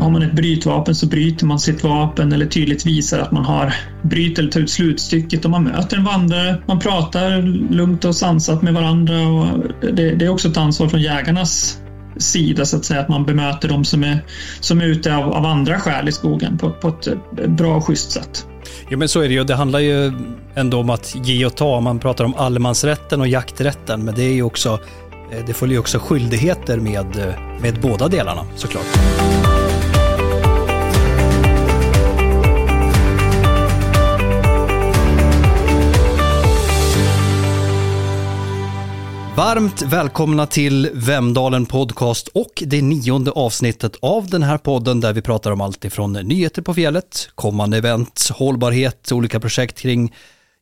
[0.00, 3.74] Har man ett brytvapen så bryter man sitt vapen eller tydligt visar att man har
[4.02, 6.62] bryt eller tar ut slutstycket och man möter en vandrare.
[6.66, 7.42] Man pratar
[7.72, 9.46] lugnt och sansat med varandra och
[9.80, 11.78] det, det är också ett ansvar från jägarnas
[12.16, 14.24] sida så att säga, att man bemöter de som är,
[14.60, 17.08] som är ute av, av andra skäl i skogen på, på ett
[17.48, 18.46] bra och schysst sätt.
[18.90, 19.44] Jo men så är det ju.
[19.44, 20.12] Det handlar ju
[20.54, 21.80] ändå om att ge och ta.
[21.80, 24.78] Man pratar om allemansrätten och jakträtten, men det är ju också
[25.32, 28.86] eh, det följer ju också skyldigheter med, eh, med båda delarna såklart.
[39.36, 45.22] Varmt välkomna till Vemdalen Podcast och det nionde avsnittet av den här podden där vi
[45.22, 50.14] pratar om allt ifrån nyheter på fjället, kommande event, hållbarhet, olika projekt kring,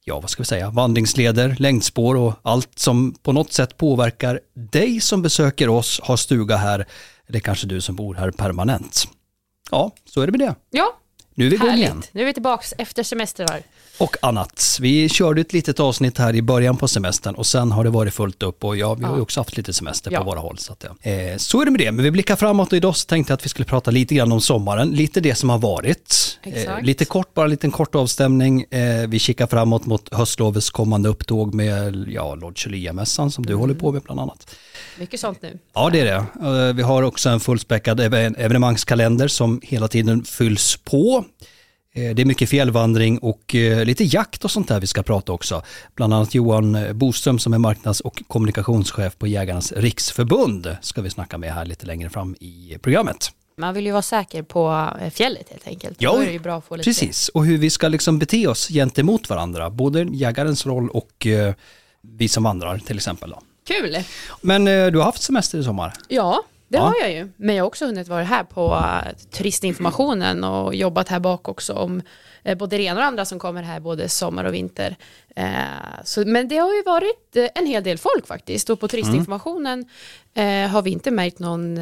[0.04, 5.00] ja vad ska vi säga, vandringsleder, längdspår och allt som på något sätt påverkar dig
[5.00, 6.86] som besöker oss, har stuga här,
[7.28, 9.08] eller kanske du som bor här permanent.
[9.70, 10.54] Ja, så är det med det.
[10.70, 10.98] Ja,
[11.34, 12.02] Nu är vi igång igen.
[12.12, 13.62] Nu är vi tillbaka efter semestrar.
[13.98, 14.78] Och annat.
[14.80, 18.14] Vi körde ett litet avsnitt här i början på semestern och sen har det varit
[18.14, 20.18] fullt upp och ja, vi har ju också haft lite semester Ja.
[20.18, 20.58] på våra håll.
[20.58, 21.10] Så, att, ja.
[21.10, 23.36] eh, så är det med det, men vi blickar framåt och idag så tänkte jag
[23.36, 26.38] att vi skulle prata lite grann om sommaren, lite det som har varit.
[26.42, 28.62] Eh, lite kort, bara en liten kort avstämning.
[28.70, 33.60] Eh, vi kikar framåt mot höstlovets kommande upptåg med ja, Lodge mässan som du Mm.
[33.60, 34.54] håller på med bland annat.
[34.98, 35.58] Mycket sånt nu.
[35.74, 36.26] Ja, det är det.
[36.68, 41.24] Eh, Vi har också en fullspäckad even- evenemangskalender som hela tiden fylls på.
[41.96, 45.32] Eh, Det är mycket fjällvandring och eh, lite jakt och sånt där vi ska prata
[45.32, 45.62] också.
[45.94, 51.10] Bland annat Johan eh, Boström som är marknads och kommunikationschef på Jägarnas riksförbund ska vi
[51.10, 53.30] snacka med här lite längre fram i programmet.
[53.56, 55.96] Man vill ju vara säker på fjället helt enkelt.
[56.02, 56.84] Ja, Då är det ju bra att få lite...
[56.90, 59.70] Precis, och hur vi ska liksom bete oss gentemot varandra.
[59.70, 61.26] Både jägarens roll och
[62.02, 63.30] vi som vandrar till exempel.
[63.30, 63.42] Då.
[63.66, 63.96] Kul!
[64.40, 65.92] Men du har haft semester i sommar?
[66.08, 66.82] Ja, det Ja.
[66.84, 67.28] har jag ju.
[67.36, 71.72] Men jag har också hunnit vara här på eh, turistinformationen och jobbat här bak också
[71.72, 72.02] om
[72.42, 74.96] eh, både det ena och andra som kommer här både sommar och vinter.
[75.36, 75.54] Eh,
[76.04, 79.84] så, men det har ju varit en hel del folk faktiskt och på turistinformationen
[80.34, 81.74] eh, har vi inte märkt någon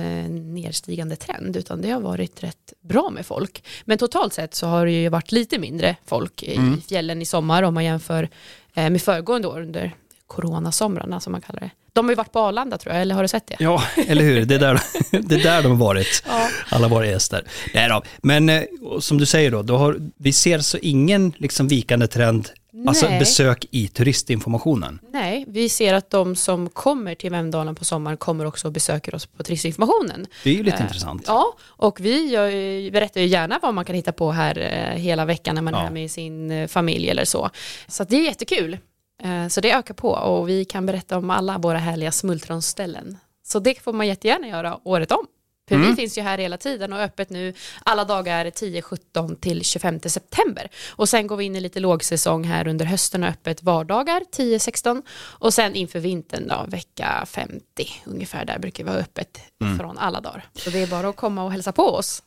[0.54, 3.65] nedstigande trend utan det har varit rätt bra med folk.
[3.84, 7.62] Men totalt sett så har det ju varit lite mindre folk i fjällen i sommar
[7.62, 8.28] om man jämför
[8.75, 9.92] med föregående år under
[10.26, 11.71] coronasomrarna som man kallar det.
[11.94, 13.56] De har ju varit på Arlanda tror jag, eller har du sett det?
[13.58, 14.44] Ja, eller hur?
[14.44, 14.80] Det är där,
[15.10, 16.22] det är där de har varit.
[16.28, 16.48] Ja.
[16.69, 17.44] Alla våra gäster.
[17.75, 18.03] Nej då.
[18.22, 18.62] Men eh,
[19.00, 22.48] som du säger då, då har, vi ser så ingen liksom vikande trend,
[22.88, 23.19] alltså Nej.
[23.19, 24.98] besök i turistinformationen.
[25.12, 29.14] Nej, vi ser att de som kommer till Vemdalen på sommaren kommer också och besöker
[29.14, 30.26] oss på turistinformationen.
[30.44, 31.24] Det är ju lite Eh, intressant.
[31.26, 35.24] Ja, och vi gör, berättar ju gärna vad man kan hitta på här eh, hela
[35.24, 35.84] veckan när man är Ja.
[35.84, 37.50] här med sin eh, familj eller så.
[37.88, 38.78] Så det är jättekul.
[39.23, 43.19] Eh, Så det ökar på och vi kan berätta om alla våra härliga smultronställen.
[43.47, 45.27] Så det får man jättegärna göra året om.
[45.69, 45.89] För Mm.
[45.91, 50.69] vi finns ju här hela tiden och öppet nu alla dagar 10-17 till 25 september.
[50.91, 55.03] Och sen går vi in i lite lågsäsong här under hösten och öppet vardagar 10-16
[55.19, 57.62] och sen inför vintern då vecka 50
[58.05, 59.78] ungefär där brukar vi vara öppet Mm.
[59.78, 60.45] från alla dagar.
[60.55, 62.22] Så det är bara att komma och hälsa på oss.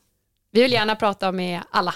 [0.51, 1.95] Vi vill gärna prata med alla.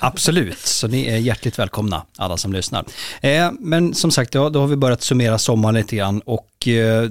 [0.00, 2.84] Absolut, så ni är hjärtligt välkomna alla som lyssnar.
[3.20, 7.10] Eh, men som sagt, ja, då har vi börjat summera sommaren lite grann och eh,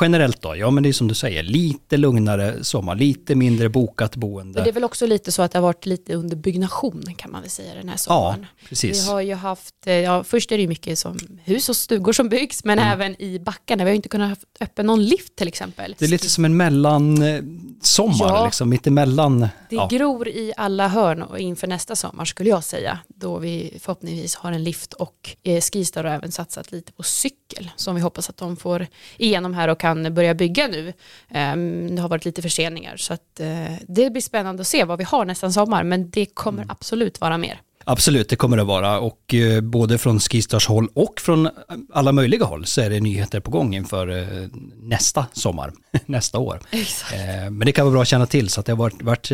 [0.00, 4.16] generellt då, ja men det är som du säger, lite lugnare sommar, lite mindre bokat
[4.16, 4.52] boende.
[4.58, 7.30] Men det är väl också lite så att det har varit lite under byggnation kan
[7.30, 8.46] man väl säga den här ja, sommaren.
[8.68, 9.04] precis.
[9.06, 12.12] Vi har ju haft, eh, ja först är det ju mycket som hus och stugor
[12.12, 12.92] som byggs, men Mm.
[12.92, 13.84] även i backarna.
[13.84, 15.94] Vi har ju inte kunnat ha öppen någon lift till exempel.
[15.98, 18.44] Det är lite som en mellansommar, Ja.
[18.44, 19.40] liksom, mitt emellan.
[19.40, 19.88] Det Ja.
[19.90, 22.98] gror i alla hörn och inför nästa sommar skulle jag säga.
[23.08, 27.70] Då vi förhoppningsvis har en lift och eh, Skistar har även satsat lite på cykel.
[27.76, 30.92] Som vi hoppas att de får igenom här och kan börja bygga nu.
[31.30, 34.98] Ehm, det har varit lite förseningar så att eh, det blir spännande att se vad
[34.98, 35.84] vi har nästa sommar.
[35.84, 36.70] Men det kommer Mm.
[36.70, 37.60] absolut vara mer.
[37.84, 41.52] Absolut, det kommer det vara och eh, både från Skistars håll och från eh,
[41.92, 44.28] alla möjliga håll så är det nyheter på gång inför
[44.82, 45.72] nästa sommar,
[46.06, 46.60] nästa år.
[46.70, 47.12] Exakt.
[47.12, 49.30] Eh, men det kan vara bra att känna till så att det har varit, varit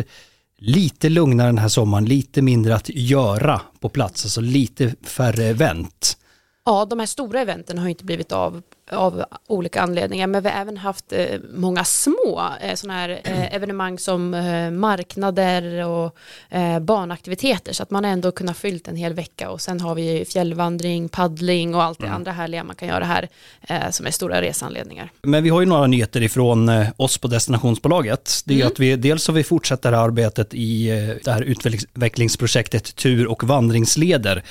[0.57, 6.17] lite lugnare den här sommaren, lite mindre att göra på plats, alltså lite färre event.
[6.65, 10.61] Ja, de här stora eventen har inte blivit av av olika anledningar, men vi har
[10.61, 16.15] även haft eh, många små eh, sådana här eh, evenemang som eh, marknader och
[16.49, 19.49] eh, barnaktiviteter, så att man ändå kunnat fyllt en hel vecka.
[19.49, 23.29] Och sen har vi fjällvandring, paddling och allt det andra härliga man kan göra här
[23.61, 25.11] eh, som är stora resanledningar.
[25.21, 28.41] Men vi har ju några nyheter ifrån eh, oss på destinationsbolaget.
[28.45, 30.87] Det är ju att vi dels har vi fortsatt det här arbetet i
[31.23, 34.43] det här utvecklingsprojektet Tur och vandringsleder,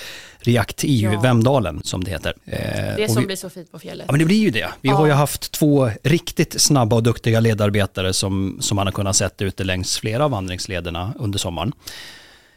[0.47, 1.21] React EU Ja.
[1.21, 2.35] Vemdalen som det heter.
[2.45, 2.59] Eh,
[2.97, 4.05] Det och som vi, blir så fint på fjället.
[4.09, 4.69] Ja, men det blir ju det.
[4.81, 4.95] Vi ja.
[4.95, 9.45] har ju haft två riktigt snabba och duktiga ledarbetare som, som man har kunnat sätta
[9.45, 11.73] ute längs flera av vandringslederna under sommaren.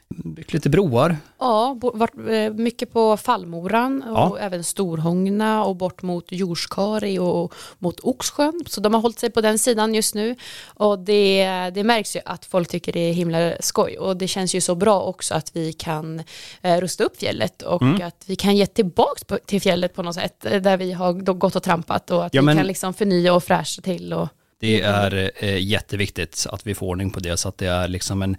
[0.10, 1.18] Byggt lite broar.
[1.40, 4.40] Ja, varit eh, mycket på Fallmoran och ja.
[4.40, 8.64] även Storhångna och bort mot Jorskari och mot Oxsjön.
[8.68, 10.36] Så de har hållit sig på den sidan just nu.
[10.66, 13.98] Och det, det märks ju att folk tycker det är himla skoj.
[13.98, 16.24] Och det känns ju så bra också att vi kan
[16.62, 18.08] eh, rusta upp fjället och mm.
[18.08, 21.56] att vi kan ge tillbaka till fjället på något sätt eh, där vi har gått
[21.56, 24.14] och trampat och att ja, vi kan liksom förnya och fräscha till.
[24.14, 24.28] Och,
[24.60, 28.22] det är eh, jätteviktigt att vi får ordning på det så att det är liksom
[28.22, 28.38] en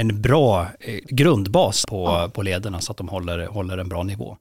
[0.00, 2.30] en bra eh, grundbas på, ja.
[2.34, 4.36] på lederna så att de håller, håller en bra nivå.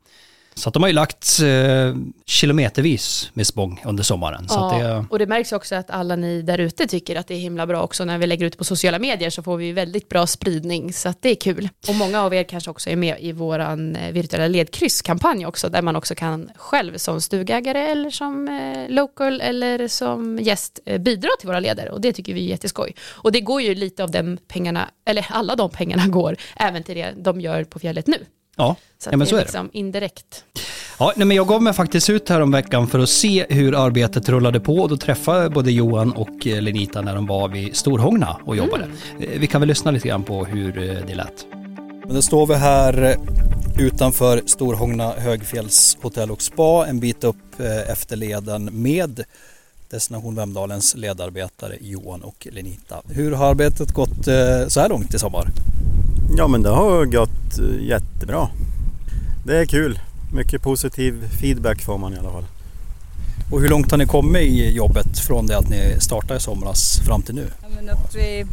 [0.58, 1.96] Så att de har ju lagt eh,
[2.26, 4.46] kilometervis med spång under sommaren.
[4.50, 5.06] Ja, det...
[5.10, 7.84] och det märks också att alla ni där ute tycker att det är himla bra
[7.84, 8.06] också.
[8.06, 11.22] När vi lägger ut på sociala medier så får vi väldigt bra spridning, så att
[11.22, 11.70] det är kul.
[11.88, 13.76] Och många av er kanske också är med i vår eh,
[14.12, 19.88] virtuella ledkrysskampanj också, där man också kan själv som stugägare eller som eh, local eller
[19.88, 21.92] som gäst eh, bidra till våra leder.
[21.92, 22.96] Och det tycker vi är jätteskoj.
[23.02, 26.96] Och det går ju lite av den pengarna, eller alla de pengarna går även till
[26.96, 28.26] det de gör på fjället nu.
[28.58, 29.46] Ja, så ja men så är det.
[29.46, 30.44] Liksom indirekt.
[31.00, 33.86] Ja, nej, men jag gav mig faktiskt ut här om veckan för att se hur
[33.86, 37.48] arbetet rullade på och då träffade jag både Johan och eh, Lenita när de var
[37.48, 38.84] vid Storhångna och jobbade.
[38.84, 39.40] Mm.
[39.40, 41.46] Vi kan väl lyssna lite grann på hur eh, det lät.
[42.06, 43.16] Men då står vi här
[43.80, 49.24] utanför Storhångna högfjällshotell och spa en bit upp efter leden med
[49.90, 53.02] Destination Vemdalens ledarbetare Johan och Lenita.
[53.10, 54.26] Hur har arbetet gått
[54.68, 55.48] så här långt i sommar?
[56.36, 58.50] Ja men det har gått jättebra.
[59.46, 60.00] Det är kul.
[60.34, 62.46] Mycket positiv feedback får man i alla fall.
[63.52, 67.00] Och hur långt har ni kommit i jobbet från det att ni startade i somras
[67.06, 67.48] fram till nu?
[67.62, 68.48] Ja, men vid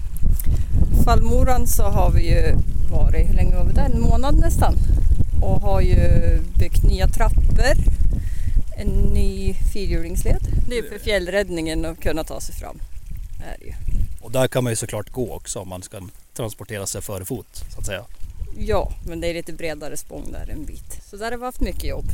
[1.04, 2.56] Fallmoran så har vi ju
[2.90, 3.84] varit, hur länge var vi där?
[3.84, 4.74] En månad nästan.
[5.42, 5.98] Och har ju
[6.58, 7.74] byggt nya trappor,
[8.76, 10.46] en ny fyrhjulingsled.
[10.68, 12.78] Det är för fjällräddningen att kunna ta sig fram.
[13.38, 13.74] Det är det ju.
[14.20, 16.00] Och där kan man ju såklart gå också om man ska
[16.34, 18.04] transportera sig före fot så att säga.
[18.58, 21.00] Ja, men det är lite bredare spång där en bit.
[21.10, 22.04] Så där har vi haft mycket jobb.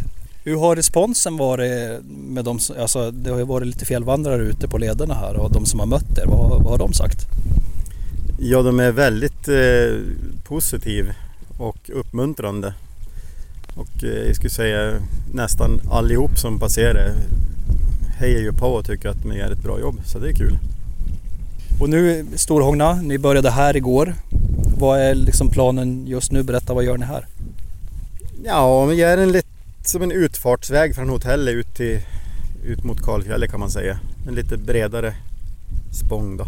[0.44, 4.78] Hur har responsen varit med de alltså det har ju varit lite fjällvandrare ute på
[4.78, 7.26] lederna här och de som har mött er, vad, vad har de sagt?
[8.38, 10.14] Ja, de är väldigt eh,
[10.44, 11.12] positiv
[11.58, 12.74] och uppmuntrande.
[13.74, 15.00] Och eh, jag skulle säga
[15.32, 17.14] nästan allihop som passerar
[18.18, 20.58] hejar ju på och tycker att ni gör ett bra jobb, så det är kul.
[21.80, 24.14] Och nu Storhångna, ni började här igår.
[24.78, 26.42] Vad är liksom planen just nu?
[26.42, 27.26] Berätta, vad gör ni här?
[28.44, 29.48] Ja, vi gör en lite
[29.84, 32.00] som en utfartsväg från hotellet ut, till,
[32.64, 33.98] ut mot Kalfjället kan man säga.
[34.28, 35.14] En lite bredare
[35.92, 36.46] spång då.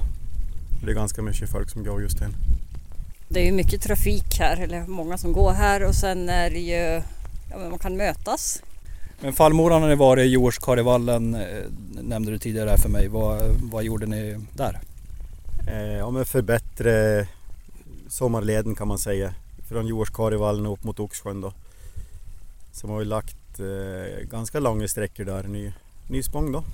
[0.84, 2.34] Det är ganska mycket folk som går just den.
[3.28, 6.60] Det är ju mycket trafik här, eller många som går här och sen är det
[6.60, 7.02] ju,
[7.50, 8.62] ja man kan mötas.
[9.20, 11.40] Men fallmoran har ni varit i Jorskarlevallen, eh,
[12.02, 13.08] nämnde du tidigare för mig.
[13.08, 13.42] Vad,
[13.72, 14.80] vad gjorde ni där?
[15.66, 17.26] Eh, ja men förbättra
[18.08, 19.34] sommarleden kan man säga.
[19.68, 21.52] Från Jorskarlevallen upp mot Oxsjön då.
[22.72, 25.72] Som har ju lagt eh, ganska långa sträckor där, ny,
[26.08, 26.64] ny spång då.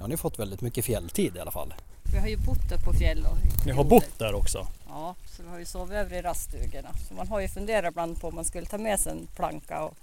[0.00, 1.74] Ja, ni har fått väldigt mycket fjälltid i alla fall.
[2.12, 3.26] Vi har ju bott där på fjäll.
[3.26, 4.66] Och ni har bott där också?
[4.88, 6.88] Ja, så vi har ju sovit över i raststugorna.
[7.08, 9.82] Så man har ju funderat ibland på om man skulle ta med sig en planka
[9.82, 9.94] och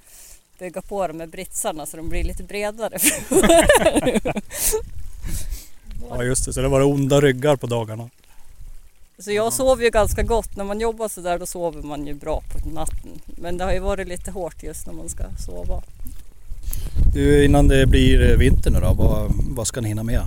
[0.59, 2.97] bygga på dem med britsarna så de blir lite bredare.
[6.09, 8.09] ja just det, så det var onda ryggar på dagarna.
[9.19, 10.55] Så jag sover ju ganska gott.
[10.55, 13.21] När man jobbar så där då sover man ju bra på natten.
[13.25, 15.83] Men det har ju varit lite hårt just när man ska sova.
[17.13, 20.21] Du, innan det blir vinter nu då, vad, vad ska ni hinna med?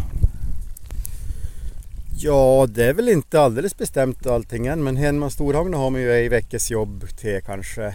[2.19, 6.13] Ja, det är väl inte alldeles bestämt allting än, men hemma Storhagna har man ju
[6.13, 7.95] i veckors jobb till kanske.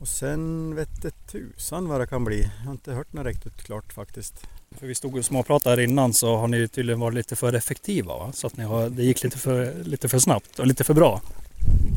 [0.00, 2.42] Och sen vet det tusan vad det kan bli.
[2.42, 4.34] Jag har inte hört något riktigt klart faktiskt.
[4.80, 8.18] För vi stod och småpratade här innan så har ni tydligen varit lite för effektiva
[8.18, 8.30] va?
[8.32, 11.20] Så att ni har, det gick lite för, lite för snabbt och lite för bra.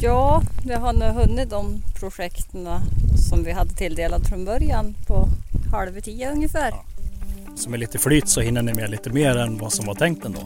[0.01, 2.67] Ja, vi har nu hunnit de projekten
[3.29, 5.27] som vi hade tilldelat från början på
[5.71, 6.69] halv tio ungefär.
[6.69, 6.85] Ja.
[7.55, 10.25] Så med lite flyt så hinner ni med lite mer än vad som var tänkt
[10.25, 10.39] ändå?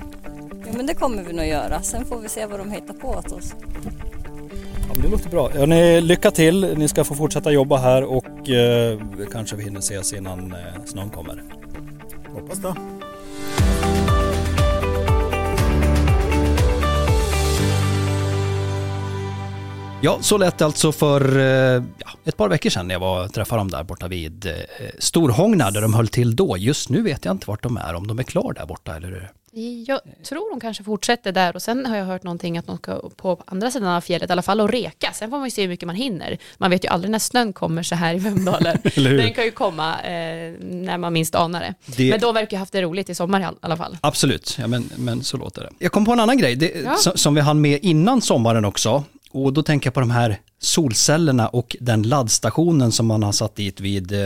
[0.66, 1.82] Ja men det kommer vi nog göra.
[1.82, 3.54] Sen får vi se vad de hittar på åt oss.
[4.88, 5.52] Ja, men det låter bra.
[5.56, 6.78] Ja, ni, lycka till.
[6.78, 9.00] Ni ska få fortsätta jobba här och eh,
[9.32, 11.59] kanske vi hinner ses innan eh, snön kommer.
[12.40, 12.76] Hoppas det.
[20.02, 23.28] Ja, så lät det alltså för eh, ja, ett par veckor sedan när jag var,
[23.28, 24.54] träffade dem där borta vid eh,
[25.00, 26.58] Storhångna där de höll till då.
[26.58, 29.32] Just nu vet jag inte vart de är, om de är klara där borta eller
[29.88, 33.10] jag tror de kanske fortsätter där och sen har jag hört någonting att de ska
[33.16, 35.12] på andra sidan av fjället i alla fall och reka.
[35.14, 36.38] Sen får man ju se hur mycket man hinner.
[36.58, 38.78] Man vet ju aldrig när snön kommer så här i Vemdalen.
[38.96, 41.74] Den kan ju komma eh, när man minst anar det.
[41.98, 43.98] Det- Men de verkar ju haft det roligt i sommar i all- alla fall.
[44.02, 45.70] Absolut, ja, men, men så låter det.
[45.80, 46.96] Jag kom på en annan grej det, Ja.
[46.96, 49.04] som, som vi hann med innan sommaren också.
[49.32, 53.56] Och då tänker jag på de här solcellerna och den laddstationen som man har satt
[53.56, 54.20] dit vid eh,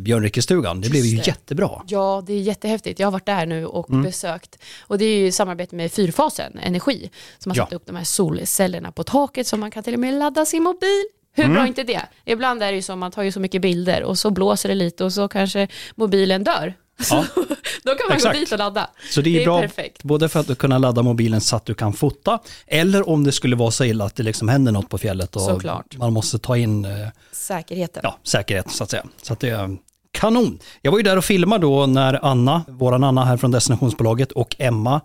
[0.00, 0.80] Björnrikestugan.
[0.80, 1.30] Det blev ju Just det.
[1.30, 1.70] jättebra.
[1.88, 3.00] Ja, det är jättehäftigt.
[3.00, 4.02] Jag har varit där nu och Mm.
[4.02, 4.58] besökt.
[4.80, 7.64] Och det är ju i samarbete med Fyrfasen Energi som har Ja.
[7.64, 10.62] satt upp de här solcellerna på taket så man kan till och med ladda sin
[10.62, 11.04] mobil.
[11.32, 11.54] Hur Mm.
[11.54, 12.00] bra är inte det?
[12.24, 14.74] Ibland är det ju så, man tar ju så mycket bilder och så blåser det
[14.74, 16.74] lite och så kanske mobilen dör.
[17.10, 17.26] Ja.
[17.82, 18.34] Då kan man Exakt.
[18.34, 18.90] gå dit och ladda.
[19.10, 20.02] Så det är, Det är bra perfekt.
[20.02, 23.56] både för att kunna ladda mobilen så att du kan fota eller om det skulle
[23.56, 25.96] vara så illa att det liksom händer något på fjället och Såklart.
[25.96, 26.90] man måste ta in eh,
[27.32, 28.00] Säkerheten.
[28.04, 29.04] ja, säkerhet så att säga.
[29.22, 29.76] Så att det är
[30.12, 30.58] kanon.
[30.82, 34.56] Jag var ju där och filmade då när Anna, våran Anna här från destinationsbolaget och
[34.58, 35.00] Emma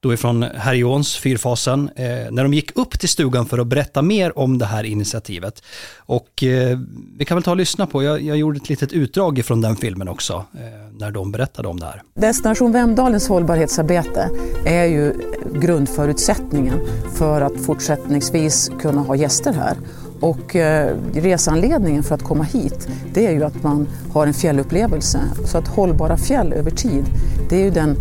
[0.00, 4.38] då ifrån Herjons, fyrfasen, eh, när de gick upp till stugan för att berätta mer
[4.38, 5.62] om det här initiativet.
[5.98, 6.78] Och eh,
[7.18, 9.76] vi kan väl ta och lyssna på, jag, jag gjorde ett litet utdrag ifrån den
[9.76, 12.02] filmen också, eh, när de berättade om det här.
[12.14, 14.30] Destination Vemdalens hållbarhetsarbete
[14.64, 15.12] är ju
[15.54, 16.80] grundförutsättningen
[17.14, 19.76] för att fortsättningsvis kunna ha gäster här.
[20.20, 25.20] Och eh, resanledningen för att komma hit det är ju att man har en fjällupplevelse.
[25.44, 27.04] Så att hållbara fjäll över tid
[27.50, 27.96] det är ju den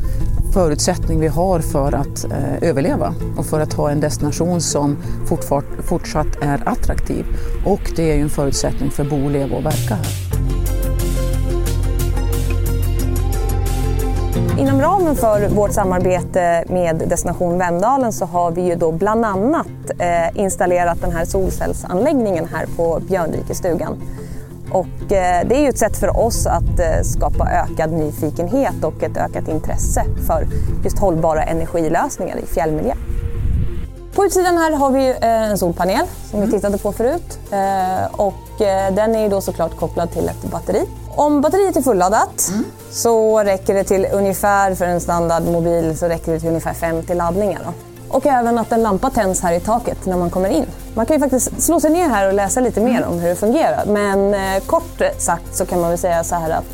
[0.53, 4.97] förutsättning vi har för att eh, överleva och för att ha en destination som
[5.81, 7.25] fortsatt är attraktiv.
[7.65, 10.26] Och det är ju en förutsättning för att bo, leva och verka här.
[14.59, 19.67] Inom ramen för vårt samarbete med Destination Vemdalen så har vi ju då bland annat
[19.99, 23.97] eh, installerat den här solcellsanläggningen här på Björnrikestugan.
[24.71, 29.03] Och eh, det är ju ett sätt för oss att eh, skapa ökad nyfikenhet och
[29.03, 30.47] ett ökat intresse för
[30.83, 32.93] just hållbara energilösningar i fjällmiljö.
[34.15, 37.39] På utsidan här har vi en solpanel som vi tittade på förut
[38.11, 38.33] och
[38.91, 40.85] den är ju då såklart kopplad till ett batteri.
[41.17, 42.51] Om batteriet är fulladdat
[42.91, 47.61] så räcker det till ungefär, för en standardmobil, så räcker det till ungefär 50 laddningar.
[47.65, 47.73] Då.
[48.17, 50.65] Och även att en lampa tänds här i taket när man kommer in.
[50.95, 53.35] Man kan ju faktiskt slå sig ner här och läsa lite mer om hur det
[53.35, 53.85] fungerar.
[53.85, 56.65] Men eh, kort sagt så kan man väl säga så här att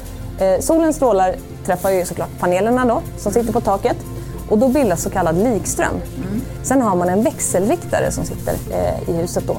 [0.42, 1.36] eh, solens strålar
[1.66, 3.98] träffar ju såklart panelerna då, som sitter på taket.
[4.50, 5.96] Och då bildas så kallad likström.
[6.64, 9.58] Sen har man en växelriktare som sitter eh, i huset då.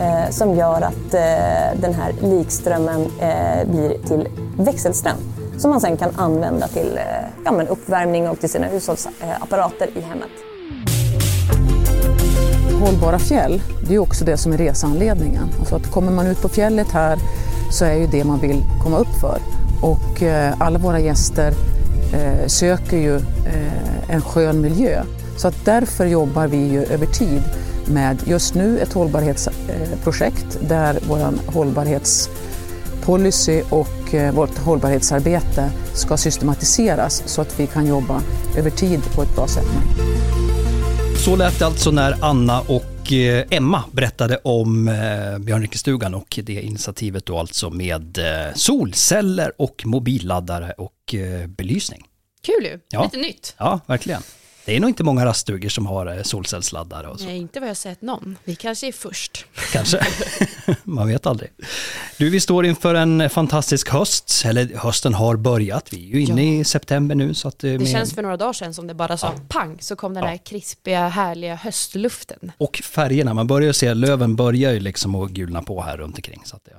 [0.00, 4.28] Eh, som gör att eh, den här likströmmen eh, blir till
[4.58, 5.16] växelström.
[5.58, 10.00] Som man sen kan använda till eh, ja, men uppvärmning och till sina hushållsapparater i
[10.00, 10.30] hemmet.
[12.80, 15.44] Hållbara fjäll, det är också det som är resanledningen.
[15.58, 17.18] Alltså att kommer man ut på fjället här
[17.70, 19.38] så är ju det man vill komma upp för.
[19.82, 21.52] Och eh, alla våra gäster
[22.12, 25.02] eh, söker ju eh, en skön miljö.
[25.36, 27.42] Så att därför jobbar vi ju över tid
[27.86, 37.40] med just nu ett hållbarhetsprojekt där vår hållbarhetspolicy och eh, vårt hållbarhetsarbete ska systematiseras så
[37.42, 38.22] att vi kan jobba
[38.56, 39.66] över tid på ett bra sätt.
[41.24, 46.52] Så lät det alltså när Anna och eh, Emma berättade om eh, Björnrikestugan och det
[46.52, 52.02] initiativet då alltså med eh, solceller och mobilladdare och eh, belysning.
[52.42, 53.02] Kul ju, Ja.
[53.04, 53.54] lite nytt.
[53.58, 54.22] Ja, verkligen.
[54.70, 57.26] Det är nog inte många raststugor som har eh, solcellsladdare och så.
[57.26, 58.36] Nej, inte vad jag sett någon.
[58.44, 59.46] Vi kanske är först.
[59.72, 60.00] Kanske.
[60.84, 61.50] Man vet aldrig.
[62.18, 65.92] Du, vi står inför en fantastisk höst, eller hösten har börjat.
[65.92, 67.34] Vi är ju inne i september nu.
[67.34, 69.78] Så att, eh, Det med- känns för några dagar sedan som det bara sa pang
[69.80, 72.52] så kom den där krispiga härliga höstluften.
[72.58, 76.42] Och färgerna, man börjar se, löven börjar ju liksom att gulna på här runt omkring.
[76.44, 76.72] Så att det,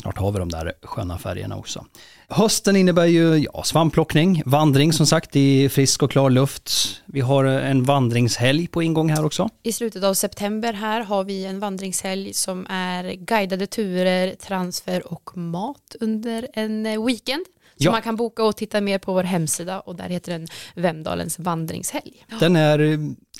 [0.00, 1.84] Snart har vi de där sköna färgerna också.
[2.28, 6.72] Hösten innebär ju ja, svampplockning, vandring som sagt i frisk och klar luft.
[7.06, 9.48] Vi har en vandringshelg på ingång här också.
[9.62, 15.36] I slutet av september här har vi en vandringshelg som är guidade turer, transfer och
[15.36, 17.44] mat under en eh, weekend.
[17.76, 17.90] Som Ja.
[17.92, 22.26] man kan boka och titta mer på vår hemsida och där heter den Vemdalens vandringshelg.
[22.40, 22.78] Den är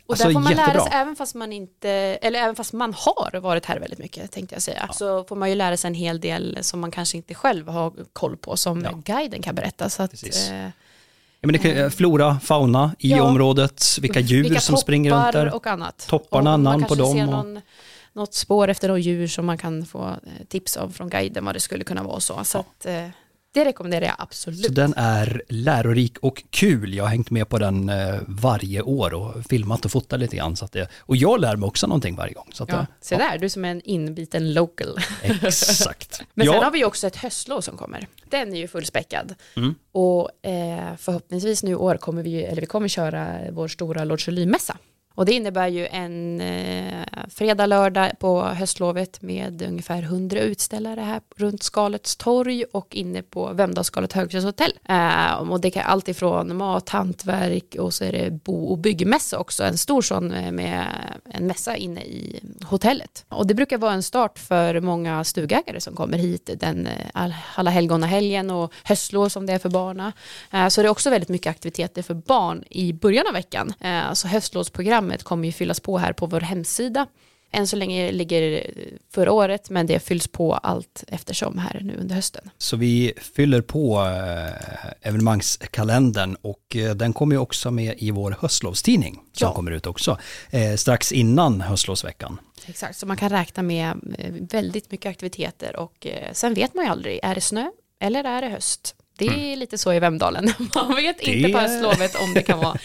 [0.06, 0.84] Och alltså, där får man lära jättebra.
[0.84, 4.54] sig, även fast man inte, eller även fast man har varit här väldigt mycket, tänkte
[4.54, 7.34] jag säga, så får man ju lära sig en hel del som man kanske inte
[7.34, 8.90] själv har koll på, som Ja.
[9.04, 9.88] guiden kan berätta.
[9.90, 10.54] Så att, eh,
[11.40, 13.23] Ja, men kan, flora, fauna i Ja.
[13.23, 15.54] området, vilka djur vilka som springer runt där.
[15.54, 16.06] och annat.
[16.08, 17.61] Topparna, och namn på dem någon,
[18.12, 21.54] något spår efter något djur som man kan få eh, tips av från guiden vad
[21.54, 22.44] det skulle kunna vara så.
[22.44, 23.08] så att, eh,
[23.54, 24.66] det rekommenderar jag absolut.
[24.66, 26.94] Så den är lärorik och kul.
[26.94, 30.56] Jag har hängt med på den eh, varje år och filmat och fotat lite grann.
[30.56, 32.50] Så att det, och jag lär mig också någonting varje gång.
[32.52, 34.99] Så att Ja, det, se där, du som är en inbiten local.
[35.23, 36.23] exakt.
[36.34, 38.06] Men sen ja, har vi också ett höstlov som kommer.
[38.30, 39.34] Den är ju fullspäckad.
[39.56, 39.75] Mm.
[39.92, 44.20] Och eh, förhoppningsvis nu i år kommer vi, eller vi kommer köra vår stora Lord
[44.28, 44.76] mässa
[45.14, 51.21] och det innebär ju en eh, fredag, lördag på höstlovet med ungefär 100 utställare här
[51.37, 54.73] runt Skalets torg och inne på Vemdalsskalet höghushotell.
[54.88, 59.38] Eh, och det kan allt ifrån mat, hantverk och så är det bo och byggmässa
[59.38, 60.87] också, en stor sån eh, med
[61.25, 63.25] en mässa inne i hotellet.
[63.28, 67.71] Och det brukar vara en start för många stugägare som kommer hit den eh, alla
[67.71, 70.12] helgonahelgen och höstlov som det är för barna.
[70.52, 73.75] Eh, så det är också väldigt mycket aktiviteter för barn i början av veckan.
[73.80, 74.28] Eh, så
[75.04, 77.06] höstlovsprogrammet kommer ju fyllas på här på vår hemsida.
[77.52, 78.70] Än så länge ligger
[79.14, 82.50] förra året, men det fylls på allt eftersom här nu under hösten.
[82.58, 88.37] Så vi fyller på eh, evenemangskalendern och eh, den kommer ju också med i vår
[88.40, 89.54] höstlovstidning som Ja.
[89.54, 90.18] kommer ut också
[90.50, 92.38] eh, strax innan höstlovsveckan.
[92.66, 93.96] Exakt, så man kan räkna med
[94.52, 97.70] väldigt mycket aktiviteter och sen vet man ju aldrig, är det snö
[98.00, 98.94] eller är det höst?
[99.18, 100.52] Det är lite så i Vemdalen.
[100.75, 102.76] Man vet inte på Det- höstlovet om det kan vara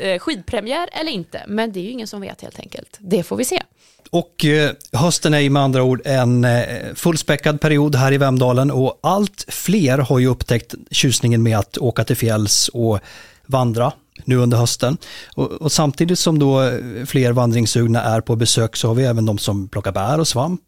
[0.00, 1.42] eh, skidpremiär eller inte.
[1.48, 2.96] Men det är ju ingen som vet helt enkelt.
[3.00, 3.62] Det får vi se.
[4.10, 8.98] Och eh, hösten är med andra ord en eh, fullspäckad period här i Vemdalen och
[9.02, 12.98] allt fler har ju upptäckt tjusningen med att åka till fjälls och
[13.46, 13.92] vandra
[14.24, 14.96] nu under hösten.
[15.34, 16.72] Och, och samtidigt som då
[17.06, 20.60] fler vandringssugna är på besök så har vi även de som plockar bär och svamp,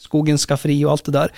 [0.00, 1.32] skogens skafferi och allt det där.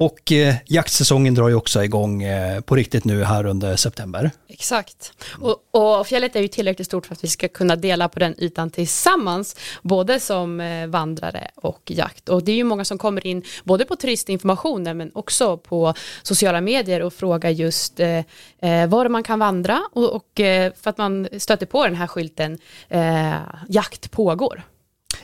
[0.00, 4.30] Och eh, jaktsäsongen drar ju också igång eh, på riktigt nu här under september.
[4.48, 5.12] Exakt.
[5.40, 8.34] Och, och fjället är ju tillräckligt stort för att vi ska kunna dela på den
[8.38, 12.28] ytan tillsammans, både som eh, vandrare och jakt.
[12.28, 16.60] Och det är ju många som kommer in, både på turistinformationen men också på sociala
[16.60, 18.18] medier och frågar just eh,
[18.60, 22.06] eh var man kan vandra och, och eh, för att man stöter på den här
[22.06, 23.34] skylten eh,
[23.68, 24.62] jakt pågår.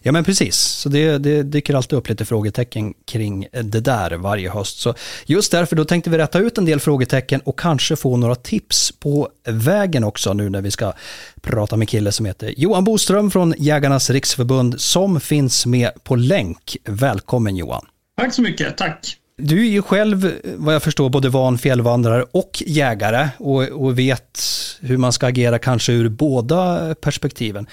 [0.06, 4.50] Ja men precis, så det, det dyker alltid upp lite frågetecken kring det där varje
[4.50, 4.78] höst.
[4.80, 4.94] Så
[5.24, 8.92] just därför då tänkte vi rätta ut en del frågetecken och kanske få några tips
[8.92, 10.92] på vägen också nu när vi ska
[11.40, 16.76] prata med kille som heter Johan Boström från Jägarnas Riksförbund som finns med på länk.
[16.84, 17.86] Välkommen Johan!
[18.18, 19.16] Tack så mycket, tack.
[19.38, 24.40] Du är ju själv, vad jag förstår, både van fjällvandrare och jägare och, och vet
[24.80, 27.66] hur man ska agera kanske ur båda perspektiven.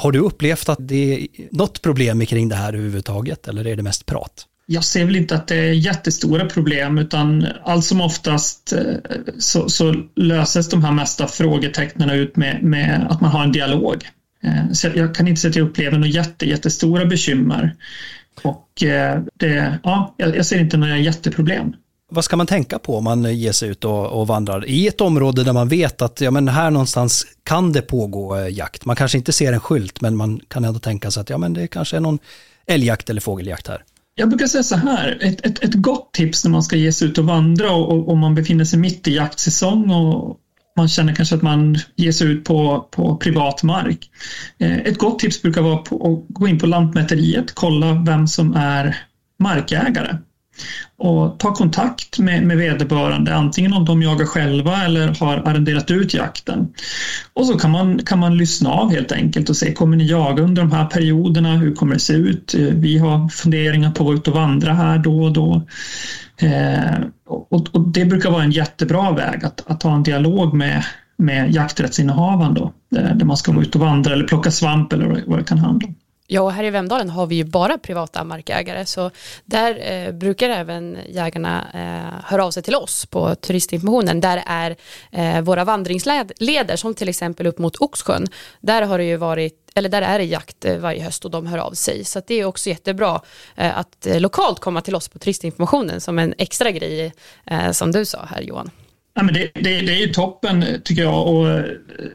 [0.00, 3.82] Har du upplevt att det är något problem kring det här överhuvudtaget eller är det
[3.82, 4.46] mest prat?
[4.66, 8.94] Jag ser väl inte att det är jättestora problem utan allt som oftast eh,
[9.38, 14.04] så, så löses de här mesta frågetecknen ut med, med att man har en dialog.
[14.42, 17.74] Eh, så jag kan inte säga att jag upplever några jätte, jättestora bekymmer.
[18.42, 21.72] Och eh, det, ja, jag ser inte några jätteproblem.
[22.12, 25.00] Vad ska man tänka på om man ger sig ut och, och vandrar i ett
[25.00, 28.84] område där man vet att ja, men här någonstans kan det pågå eh, jakt?
[28.84, 31.54] Man kanske inte ser en skylt men man kan ändå tänka sig att ja, men
[31.54, 32.18] det kanske är någon
[32.66, 33.82] älgjakt eller fågeljakt här.
[34.14, 37.08] Jag brukar säga så här, ett, ett, ett gott tips när man ska ge sig
[37.08, 40.36] ut och vandra och, och, man befinner sig mitt i jaktsäsong och
[40.76, 44.10] man känner kanske att man ger sig ut på, på privat mark.
[44.58, 48.54] Eh, Ett gott tips brukar vara på att gå in på Lantmäteriet, kolla vem som
[48.54, 48.96] är
[49.38, 50.16] markägare
[50.98, 56.14] och ta kontakt med, med vederbörande, antingen om de jagar själva eller har arrenderat ut
[56.14, 56.68] jakten.
[57.32, 60.42] Och så kan man, kan man lyssna av helt enkelt och se, kommer ni jaga
[60.42, 61.56] under de här perioderna?
[61.56, 62.54] Hur kommer det se ut?
[62.54, 65.62] Eh, vi har funderingar på att vara ute och vandra här då och då.
[66.40, 70.84] Eh, och, och det brukar vara en jättebra väg att, att ha en dialog med,
[71.18, 75.22] med jakträttsinnehavaren då, där där man ska vara ute och vandra eller plocka svamp eller
[75.26, 75.94] vad det kan handla om.
[76.26, 79.10] Ja, och här i Vemdalen har vi ju bara privata markägare, så
[79.44, 84.20] där eh, brukar även jägarna eh, höra av sig till oss på turistinformationen.
[84.20, 84.76] Där är
[85.12, 88.26] eh, våra vandringsleder, som till exempel upp mot Oxsjön,
[88.60, 91.46] där har det ju varit eller där är det jakt eh, varje höst och de
[91.46, 92.04] hör av sig.
[92.04, 93.20] Så att det är också jättebra
[93.56, 97.12] eh, att eh, lokalt komma till oss på turistinformationen som en extra grej,
[97.72, 98.70] som du sa här Johan.
[99.16, 101.26] Ja, men det, det, det är ju toppen tycker jag.
[101.26, 101.64] Och eh,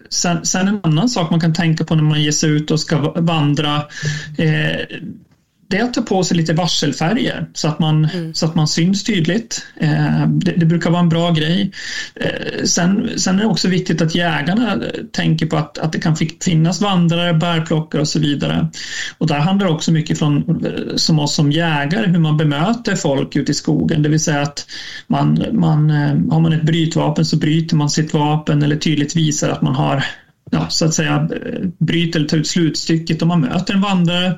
[0.09, 2.79] sen, sen en annan sak man kan tänka på när man ger sig ut och
[2.79, 3.75] ska vandra.
[4.37, 4.85] Eh,
[5.71, 9.03] det är att ta på sig lite varselfärger så att man, så att man syns
[9.03, 9.65] tydligt.
[9.79, 11.71] Eh, det, det brukar vara en bra grej.
[12.15, 14.77] Eh, sen, sen är det också viktigt att jägarna
[15.11, 18.67] tänker på att, att det kan fi- finnas vandrare, bärplockare och så vidare.
[19.17, 22.95] Och där handlar det också mycket från, eh, som oss som jägare, hur man bemöter
[22.95, 24.03] folk ute i skogen.
[24.03, 24.65] Det vill säga att
[25.07, 25.89] man, man,
[26.31, 30.03] har man ett brytvapen så bryter man sitt vapen eller tydligt visar att man har
[30.51, 31.29] ja, så att säga
[31.77, 34.37] bryter eller tar ut slutstycket och man möter en vandrare.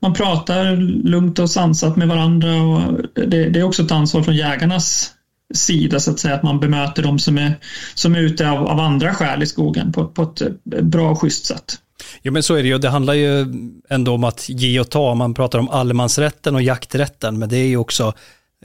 [0.00, 0.76] Man pratar
[1.08, 5.12] lugnt och sansat med varandra och det, det är också ett ansvar från jägarnas
[5.54, 7.58] sida så att säga, att man bemöter dem som är,
[7.94, 11.46] som är ute av, av andra skäl i skogen på, på ett bra och schysst
[11.46, 11.78] sätt.
[12.22, 13.46] Jo men så är det ju, det handlar ju
[13.88, 17.66] ändå om att ge och ta, man pratar om allemansrätten och jakträtten, men det är
[17.66, 18.12] ju också,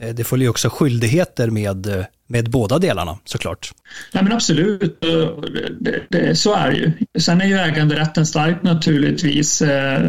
[0.02, 3.72] eh, det följer ju också skyldigheter med, eh, med båda delarna såklart.
[4.12, 5.00] Nej men absolut,
[5.80, 6.92] det, det, så är det ju.
[7.18, 10.00] Sen är ju äganderätten stark naturligtvis eh,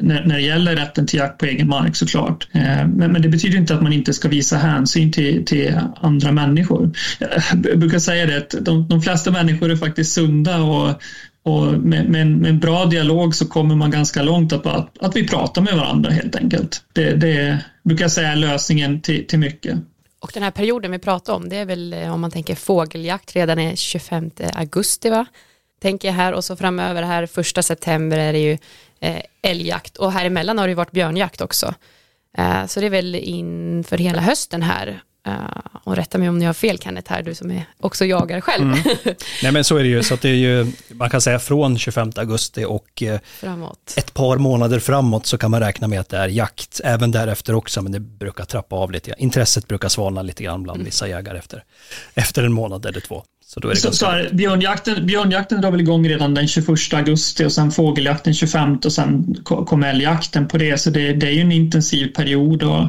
[0.00, 2.48] när, när det gäller rätten till jakt på egen mark såklart.
[2.52, 6.32] Eh, men, men det betyder inte att man inte ska visa hänsyn till, till andra
[6.32, 6.90] människor.
[7.20, 11.02] Eh, jag brukar säga det att de, de flesta människor är faktiskt sunda och
[11.46, 15.02] och med, med, en, med, en, bra dialog så kommer man ganska långt att, att,
[15.02, 16.82] att vi pratar med varandra helt enkelt.
[16.92, 19.78] Det, det brukar jag säga är lösningen till, till mycket.
[20.20, 23.36] Och den här perioden vi pratar om, det är väl eh, om man tänker fågeljakt
[23.36, 25.26] redan är 25 augusti va?
[25.80, 28.58] Tänker jag här och så framöver här första september är det ju
[29.00, 31.74] eh, älgjakt och här emellan har det ju varit björnjakt också.
[32.38, 35.32] Eh, så det är väl inför hela hösten här Uh,
[35.84, 38.64] och rätta mig om ni har fel Kenneth här, du som är också jagar själv.
[38.64, 38.78] Mm.
[39.42, 41.78] Nej men så är det ju, så att det är ju, man kan säga från
[41.78, 43.94] 25 augusti och uh, framåt.
[43.96, 47.54] ett par månader framåt så kan man räkna med att det är jakt, även därefter
[47.54, 49.14] också, men det brukar trappa av lite.
[49.18, 50.84] Intresset brukar svalna lite grann bland mm.
[50.84, 51.64] vissa jägare efter,
[52.14, 53.24] efter en månad eller två.
[53.48, 56.68] Så, då är det så, så här, björnjakten, björnjakten drar väl igång redan den 21
[56.92, 61.30] augusti och sen fågeljakten 25 och sen kommer älgjakten på det, så det, det är
[61.30, 62.62] ju en intensiv period.
[62.62, 62.86] Och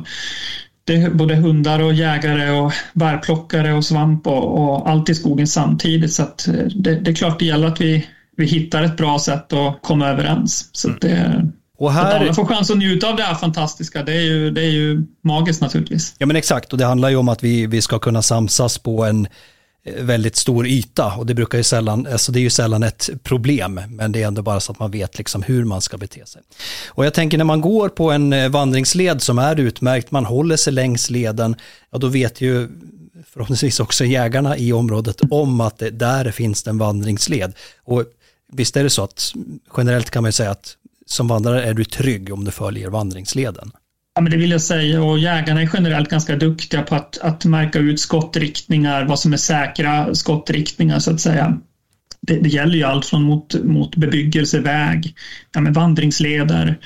[0.88, 5.48] det är både hundar och jägare och bärplockare och svamp och, och allt i skogen
[5.48, 6.14] samtidigt.
[6.14, 6.28] Så eh,
[6.76, 10.08] det, det, är klart det gäller att vi, vi hittar ett bra sätt att komma
[10.08, 10.70] överens.
[10.72, 11.48] Så att det,
[11.78, 12.16] och här...
[12.16, 14.70] Att alla får chans att njuta av det här fantastiska, det är ju, det är
[14.70, 16.16] ju magiskt naturligtvis.
[16.18, 19.06] Ja men exakt, och det handlar ju om att vi, vi ska kunna samsas på
[19.06, 19.28] en
[20.00, 23.82] väldigt stor yta och det brukar ju sällan, alltså det är ju sällan ett problem,
[23.90, 26.42] men det är ändå bara så att man vet liksom hur man ska bete sig.
[26.88, 30.58] Och jag tänker när man går på en eh, vandringsled som är utmärkt, man håller
[30.58, 31.56] sig längs leden,
[31.92, 32.70] ja då vet ju
[33.26, 37.54] förhoppningsvis också jägarna i området om att det, där finns det en vandringsled.
[37.84, 38.04] Och
[38.52, 39.34] visst är det så att
[39.78, 43.72] generellt kan man ju säga att som vandrare är du trygg om du följer vandringsleden.
[44.18, 47.46] Ja, men det vill jag säga och jägarna är generellt ganska duktiga på att, att
[47.46, 51.58] märka ut skottriktningar, vad som är säkra skottriktningar så att säga.
[52.28, 55.16] Det, det gäller ju allt från mot, mot bebyggelse, väg,
[55.54, 56.80] ja, med vandringsleder.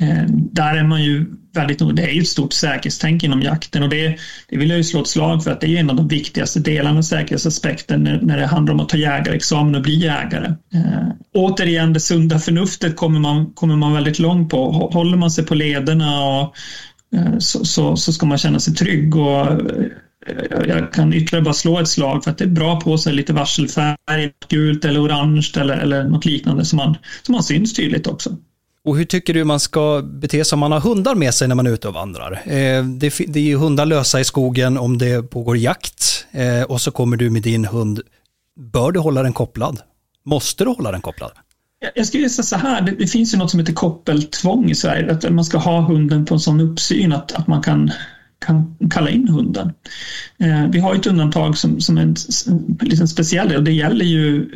[0.00, 3.88] Eh, där är man ju väldigt det är ju ett stort säkerhetstänk inom jakten och
[3.88, 6.08] det, det vill jag ju slå ett slag för att det är en av de
[6.08, 10.54] viktigaste delarna av säkerhetsaspekten när, när det handlar om att ta jägarexamen och bli jägare.
[10.74, 14.70] Eh, återigen, det sunda förnuftet kommer man, kommer man väldigt långt på.
[14.92, 16.54] Håller man sig på lederna och,
[17.16, 19.58] eh, så, så, så ska man känna sig trygg och eh,
[20.66, 23.32] jag kan ytterligare bara slå ett slag för att det är bra på sig lite
[23.32, 28.36] varselfärg, gult eller orange eller, eller något liknande som man, som man syns tydligt också.
[28.84, 31.54] Och hur tycker du man ska bete sig om man har hundar med sig när
[31.54, 32.42] man är ute och vandrar?
[32.44, 36.80] Eh, det, det är ju hundar lösa i skogen om det pågår jakt eh, och
[36.80, 38.00] så kommer du med din hund.
[38.56, 39.80] Bör du hålla den kopplad?
[40.24, 41.30] Måste du hålla den kopplad?
[41.94, 45.12] Jag skulle säga så här, det, det, finns ju något som heter koppeltvång i Sverige,
[45.12, 47.90] att man ska ha hunden på en sån uppsyn att, att man kan
[48.48, 49.72] kan kalla in hunden.
[50.38, 52.14] Eh, vi har ett undantag som, som en,
[52.80, 53.56] en liten speciell del.
[53.56, 54.50] och Det gäller ju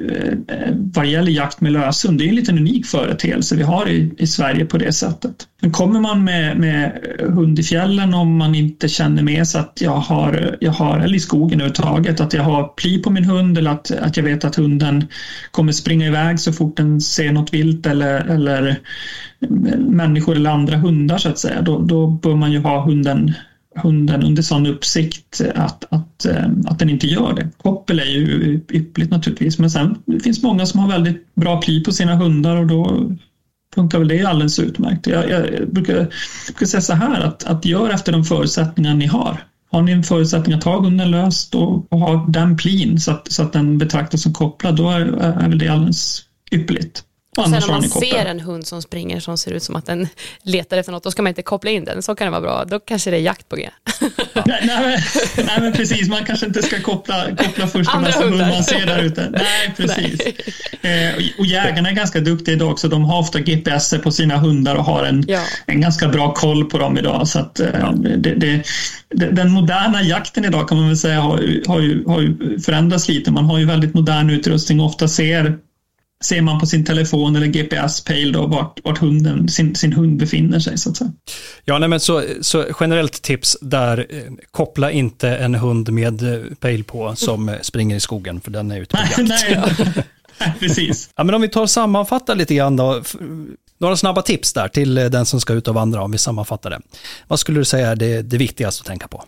[0.49, 2.19] eh, vad gäller jakt med löshund.
[2.19, 5.35] Det är en liten unik företeelse vi har i, i Sverige på det sättet.
[5.61, 9.79] Men kommer man med, med hund i fjällen om man inte känner med sig att
[9.81, 13.59] jag har, jag har, eller i skogen överhuvudtaget, att jag har pli på min hund
[13.59, 15.07] eller att, att jag vet att hunden
[15.51, 18.81] kommer springa iväg så fort den ser något vilt eller, eller
[19.79, 23.35] människor eller andra hundar så att säga, då, då bör man ju ha hunden
[23.75, 27.49] hunden under sån uppsikt att, att, eh, att den inte gör det.
[27.63, 31.85] Koppel är ju yppligt naturligtvis men sen det finns många som har väldigt bra pli
[31.85, 33.11] på sina hundar och då
[33.75, 35.07] funkar väl det alldeles utmärkt.
[35.07, 36.09] Jag, jag brukar,
[36.47, 39.45] brukar säga så här att, att gör efter de förutsättningar ni har.
[39.71, 43.33] Har ni en förutsättning att ha hunden löst och, och ha den plin så att,
[43.33, 47.05] så att den betraktas som kopplad då är, är väl det alldeles ypperligt.
[47.37, 50.09] Och sen om man ser en hund som springer som ser ut som att den
[50.43, 52.03] letar efter något, då ska man inte koppla in den.
[52.03, 52.65] Så kan det vara bra.
[52.65, 53.71] Då kanske det är jakt på G.
[54.47, 55.05] nej, nej,
[55.37, 56.09] nej, men precis.
[56.09, 59.31] Man kanske inte ska koppla, koppla först med hund man ser där ute.
[59.31, 60.21] Nej, precis.
[60.81, 61.09] Nej.
[61.09, 62.89] Eh, och jägarna är ganska duktiga idag också.
[62.89, 65.41] De har ofta GPS på sina hundar och har en, ja.
[65.67, 67.29] en ganska bra koll på dem idag.
[67.29, 68.65] Så att, eh, det, det,
[69.11, 73.31] den moderna jakten idag kan man väl säga har, har, ju, har ju förändrats lite.
[73.31, 75.59] Man har ju väldigt modern utrustning och ofta ser
[76.23, 80.61] ser man på sin telefon eller GPS-pejl då vart, vart hunden, sin, sin hund befinner
[80.61, 81.13] sig så att säga.
[81.65, 86.41] Ja, nej, men så, så generellt tips där, eh, koppla inte en hund med eh,
[86.61, 89.19] pejl på som eh, springer i skogen för den är ute på jakt.
[89.19, 89.63] nej,
[90.39, 91.11] nej, precis.
[91.17, 93.03] Ja, men om vi tar och sammanfattar lite grann då,
[93.79, 96.81] några snabba tips där till den som ska ut och vandra om vi sammanfattar det.
[97.29, 99.25] Vad skulle du säga är det, det viktigaste att tänka på?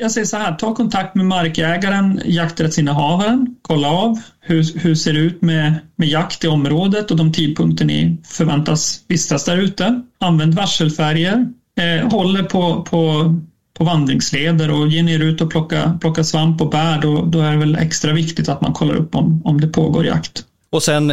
[0.00, 5.18] Jag säger så här, ta kontakt med markägaren, jakträttsinnehavaren, kolla av hur, hur ser det
[5.18, 10.02] ut med, med jakt i området och de tidpunkter ni förväntas vistas där ute.
[10.20, 11.46] Använd varselfärger,
[11.80, 13.34] eh, håller på, på,
[13.78, 17.40] på vandringsleder och ger ni er ut och plocka, plocka svamp och bär då, då
[17.40, 20.44] är det väl extra viktigt att man kollar upp om, om det pågår jakt.
[20.70, 21.12] Och sen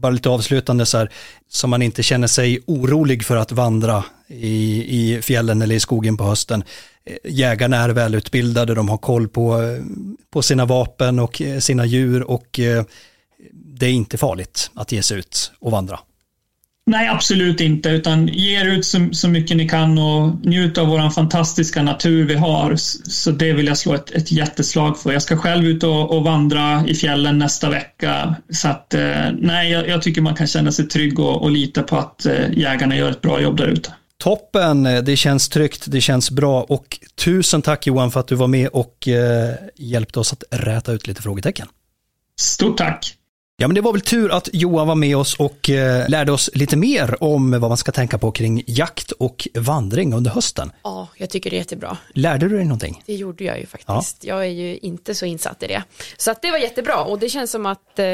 [0.00, 1.10] bara lite avslutande så här,
[1.48, 6.16] så man inte känner sig orolig för att vandra i, i fjällen eller i skogen
[6.16, 6.64] på hösten.
[7.06, 9.82] Eh, jägarna är välutbildade, de har koll på, eh,
[10.30, 12.60] på sina vapen och eh, sina djur och
[13.52, 15.98] det är inte farligt att ge sig ut och vandra.
[16.86, 20.88] Nej, absolut inte, utan ge er ut så, så mycket ni kan och njut av
[20.88, 22.76] vår fantastiska natur vi har.
[22.76, 25.12] Så det vill jag slå ett, ett jätteslag för.
[25.12, 28.34] Jag ska själv ut och, och vandra i fjällen nästa vecka.
[28.50, 31.82] Så att, eh, nej, jag, jag, tycker man kan känna sig trygg och, och lita
[31.82, 33.92] på att eh, jägarna gör ett bra jobb där ute.
[34.24, 38.46] Toppen, det känns tryggt, det känns bra och tusen tack Johan för att du var
[38.46, 41.68] med och eh, hjälpte oss att räta ut lite frågetecken.
[42.40, 43.16] Stort tack!
[43.56, 46.50] Ja, men det var väl tur att Johan var med oss och eh, lärde oss
[46.54, 50.72] lite mer om vad man ska tänka på kring jakt och vandring under hösten.
[50.82, 51.96] Ja, jag tycker det är jättebra.
[52.14, 53.02] Lärde du dig någonting?
[53.06, 54.24] Det gjorde jag ju faktiskt.
[54.24, 54.34] Ja.
[54.34, 55.82] Jag är ju inte så insatt i det.
[56.16, 58.04] Så att det var jättebra och det känns som att eh,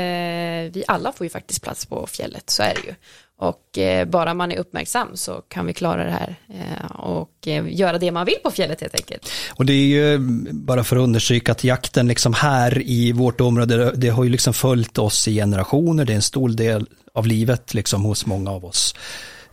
[0.72, 2.94] vi alla får ju faktiskt plats på fjället, så är det ju.
[3.40, 7.64] Och eh, bara man är uppmärksam så kan vi klara det här eh, och eh,
[7.68, 9.30] göra det man vill på fjället helt enkelt.
[9.54, 13.40] Och det är ju mm, bara för att understryka att jakten liksom här i vårt
[13.40, 17.26] område, det har ju liksom följt oss i generationer, det är en stor del av
[17.26, 18.94] livet liksom hos många av oss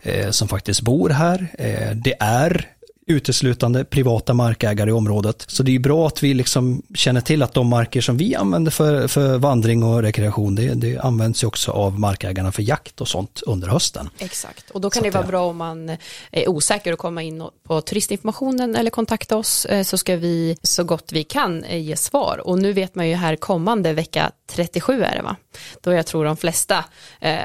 [0.02, 1.46] eh, som faktiskt bor här.
[1.58, 2.66] Eh, det är
[3.08, 5.44] uteslutande privata markägare i området.
[5.48, 8.70] Så det är bra att vi liksom känner till att de marker som vi använder
[8.70, 13.08] för, för vandring och rekreation, det, det används ju också av markägarna för jakt och
[13.08, 14.10] sånt under hösten.
[14.18, 15.96] Exakt, och då kan så det vara bra om man
[16.30, 20.84] är osäker och komma in på turistinformationen eller kontakta oss eh, så ska vi så
[20.84, 22.40] gott vi kan eh, ge svar.
[22.44, 25.36] Och nu vet man ju här kommande vecka 37 är det va?
[25.80, 26.84] Då jag tror de flesta
[27.20, 27.36] eh,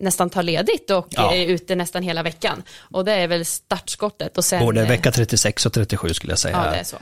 [0.00, 1.34] nästan tar ledigt och ja.
[1.34, 2.62] är ute nästan hela veckan.
[2.78, 4.38] Och det är väl startskottet.
[4.38, 6.64] Och sen, Både vecka 36 och 37 skulle jag säga.
[6.64, 6.96] Ja, det är så.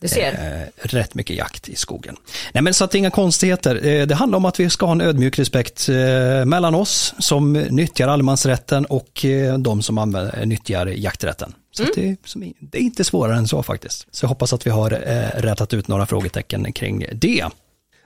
[0.00, 0.32] Du ser.
[0.32, 2.16] Eh, rätt mycket jakt i skogen.
[2.52, 3.86] Nej men så att inga konstigheter.
[3.86, 7.52] Eh, det handlar om att vi ska ha en ödmjuk respekt eh, mellan oss som
[7.52, 9.26] nyttjar allemansrätten och
[9.58, 11.54] de som använder, nyttjar jakträtten.
[11.72, 11.92] Så mm.
[11.96, 14.06] det, det, är inte svårare än så faktiskt.
[14.10, 17.50] Så jag hoppas att vi har eh, rätat ut några frågetecken kring det.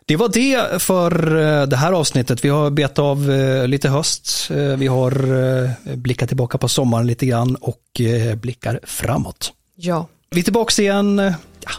[0.08, 2.44] Det var det för eh, det här avsnittet.
[2.44, 4.50] Vi har bett av eh, lite höst.
[4.50, 8.00] Eh, vi har blickat tillbaka på sommaren lite grann och
[8.36, 9.52] blickar framåt.
[9.76, 10.08] Ja.
[10.30, 11.70] Vi är tillbaka igen ja,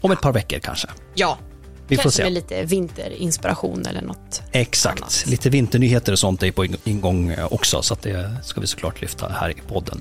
[0.00, 0.88] om ett par veckor kanske.
[1.14, 1.38] Ja,
[1.88, 2.22] vi kanske får se.
[2.22, 5.24] med lite vinterinspiration eller något Exakt, annat.
[5.26, 9.50] lite vinternyheter och sånt är på ingång också så det ska vi såklart lyfta här
[9.50, 10.00] i podden.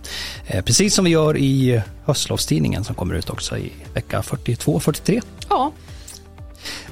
[0.65, 5.21] Precis som vi gör i höstlovstidningen som kommer ut också i vecka 42-43.
[5.49, 5.71] Ja,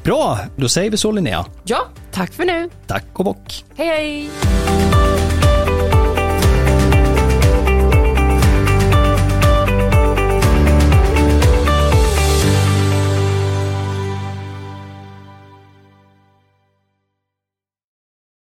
[0.04, 1.46] Bra, då säger vi så Linnea.
[1.64, 2.70] Ja, tack för nu.
[2.88, 3.66] Tack och bock.
[3.76, 4.30] Hej hej.